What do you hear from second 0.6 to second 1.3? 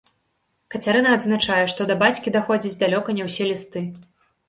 Кацярына